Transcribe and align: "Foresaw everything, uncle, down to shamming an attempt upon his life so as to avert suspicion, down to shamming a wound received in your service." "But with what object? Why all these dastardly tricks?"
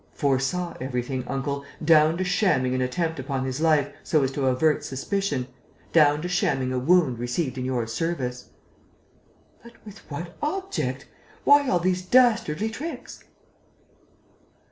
"Foresaw 0.15 0.73
everything, 0.81 1.23
uncle, 1.27 1.63
down 1.85 2.17
to 2.17 2.23
shamming 2.23 2.73
an 2.73 2.81
attempt 2.81 3.19
upon 3.19 3.45
his 3.45 3.61
life 3.61 3.93
so 4.03 4.23
as 4.23 4.31
to 4.31 4.47
avert 4.47 4.83
suspicion, 4.83 5.47
down 5.93 6.23
to 6.23 6.27
shamming 6.27 6.73
a 6.73 6.79
wound 6.79 7.19
received 7.19 7.55
in 7.55 7.65
your 7.65 7.85
service." 7.85 8.49
"But 9.61 9.73
with 9.85 9.99
what 10.09 10.35
object? 10.41 11.07
Why 11.43 11.69
all 11.69 11.77
these 11.77 12.01
dastardly 12.01 12.71
tricks?" 12.71 13.25